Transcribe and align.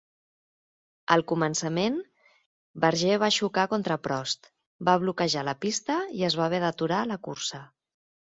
Al 1.15 1.23
començament, 1.31 1.99
Berger 2.85 3.17
va 3.25 3.29
xocar 3.35 3.67
contra 3.75 3.99
Prost, 4.07 4.49
va 4.91 4.97
bloquejar 5.05 5.45
la 5.51 5.55
pista 5.67 5.99
i 6.23 6.27
es 6.31 6.39
va 6.41 6.47
haver 6.49 6.63
d'aturar 6.67 7.05
la 7.13 7.21
cursa. 7.31 7.63